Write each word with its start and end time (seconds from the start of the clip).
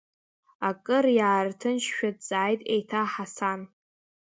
Акыр 0.69 1.05
иаарҭынчшәа 1.17 2.09
дҵааит 2.15 2.61
еиҭа 2.73 3.01
Ҳасан. 3.11 3.61